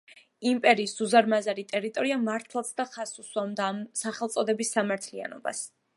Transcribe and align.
იმპერიის 0.51 0.93
უზარმაზარი 1.05 1.65
ტერიტორია 1.73 2.17
მართლაცდა 2.23 2.85
ხაზს 2.95 3.23
უსვამდა 3.25 3.69
ამ 3.75 3.83
სახელწოდების 4.05 4.75
სამართლიანობას. 4.79 5.63